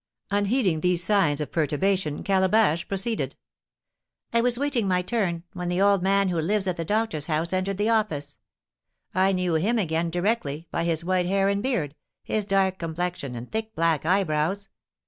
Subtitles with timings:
[0.31, 3.35] Unheeding these signs of perturbation, Calabash proceeded:
[4.33, 7.53] "I was waiting my turn, when the old man who lives at the doctor's house
[7.53, 8.39] entered the office.
[9.13, 11.93] I knew him again directly, by his white hair and beard,
[12.23, 14.69] his dark complexion, and thick black eyebrows.